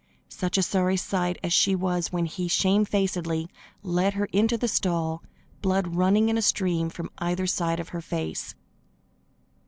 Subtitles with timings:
[0.29, 3.49] Such a sorry sight as she was when he, shamefacedly,
[3.83, 5.21] led her into the stall,
[5.61, 8.55] blood running in a stream from either side of her face.